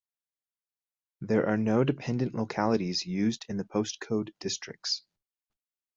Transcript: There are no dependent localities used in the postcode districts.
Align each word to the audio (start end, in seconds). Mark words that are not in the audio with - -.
There 1.19 1.47
are 1.47 1.57
no 1.57 1.83
dependent 1.83 2.33
localities 2.33 3.05
used 3.05 3.45
in 3.49 3.57
the 3.57 3.63
postcode 3.63 4.31
districts. 4.39 5.03